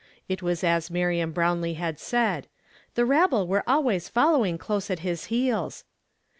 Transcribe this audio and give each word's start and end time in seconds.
It 0.27 0.41
was 0.41 0.63
as 0.63 0.89
Miriam 0.89 1.31
Brownlee 1.31 1.75
liad 1.75 1.99
said. 1.99 2.47
"The 2.95 3.05
rabble 3.05 3.45
wei 3.45 3.59
e 3.59 3.63
always 3.67 4.09
following 4.09 4.57
close 4.57 4.89
at 4.89 5.01
his 5.01 5.25
heels." 5.25 5.83